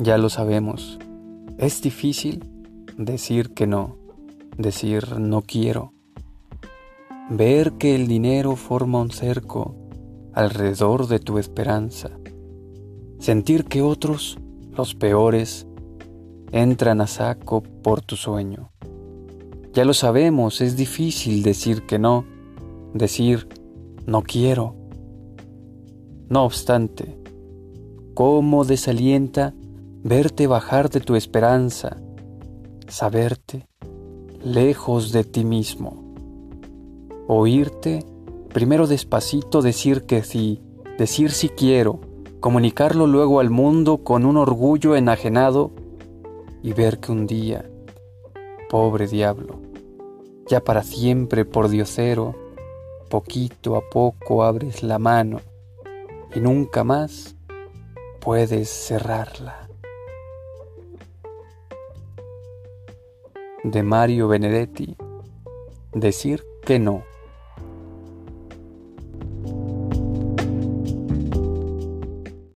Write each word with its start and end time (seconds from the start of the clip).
Ya 0.00 0.16
lo 0.16 0.28
sabemos, 0.28 0.96
es 1.58 1.82
difícil 1.82 2.44
decir 2.96 3.52
que 3.52 3.66
no, 3.66 3.96
decir 4.56 5.18
no 5.18 5.42
quiero. 5.42 5.92
Ver 7.30 7.72
que 7.72 7.96
el 7.96 8.06
dinero 8.06 8.54
forma 8.54 9.00
un 9.00 9.10
cerco 9.10 9.74
alrededor 10.34 11.08
de 11.08 11.18
tu 11.18 11.38
esperanza. 11.38 12.10
Sentir 13.18 13.64
que 13.64 13.82
otros, 13.82 14.38
los 14.70 14.94
peores, 14.94 15.66
entran 16.52 17.00
a 17.00 17.08
saco 17.08 17.64
por 17.64 18.00
tu 18.00 18.14
sueño. 18.14 18.70
Ya 19.72 19.84
lo 19.84 19.94
sabemos, 19.94 20.60
es 20.60 20.76
difícil 20.76 21.42
decir 21.42 21.86
que 21.86 21.98
no, 21.98 22.24
decir 22.94 23.48
no 24.06 24.22
quiero. 24.22 24.76
No 26.28 26.44
obstante, 26.44 27.18
¿cómo 28.14 28.64
desalienta 28.64 29.54
verte 30.02 30.46
bajar 30.46 30.90
de 30.90 31.00
tu 31.00 31.16
esperanza, 31.16 31.96
saberte 32.86 33.66
lejos 34.42 35.10
de 35.10 35.24
ti 35.24 35.44
mismo, 35.44 36.14
oírte 37.26 38.04
primero 38.52 38.86
despacito 38.86 39.60
decir 39.60 40.06
que 40.06 40.22
sí, 40.22 40.62
decir 40.98 41.32
si 41.32 41.48
quiero, 41.48 42.00
comunicarlo 42.40 43.06
luego 43.08 43.40
al 43.40 43.50
mundo 43.50 44.04
con 44.04 44.24
un 44.24 44.36
orgullo 44.36 44.94
enajenado 44.94 45.72
y 46.62 46.72
ver 46.72 47.00
que 47.00 47.10
un 47.10 47.26
día, 47.26 47.68
pobre 48.70 49.08
diablo, 49.08 49.60
ya 50.46 50.60
para 50.62 50.84
siempre 50.84 51.44
por 51.44 51.68
diosero, 51.68 52.36
poquito 53.10 53.76
a 53.76 53.80
poco 53.90 54.44
abres 54.44 54.82
la 54.84 54.98
mano 54.98 55.40
y 56.34 56.40
nunca 56.40 56.84
más 56.84 57.34
puedes 58.20 58.68
cerrarla. 58.68 59.67
De 63.64 63.82
Mario 63.82 64.28
Benedetti, 64.28 64.96
decir 65.92 66.44
que 66.64 66.78
no. 66.78 67.04